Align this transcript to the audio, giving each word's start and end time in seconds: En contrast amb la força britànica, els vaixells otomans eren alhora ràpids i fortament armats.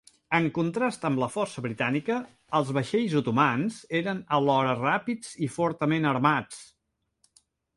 En 0.35 0.45
contrast 0.53 1.03
amb 1.09 1.19
la 1.23 1.27
força 1.33 1.63
britànica, 1.65 2.15
els 2.59 2.71
vaixells 2.79 3.13
otomans 3.21 3.77
eren 4.01 4.25
alhora 4.39 4.75
ràpids 4.81 5.37
i 5.49 5.51
fortament 5.61 6.09
armats. 6.15 6.65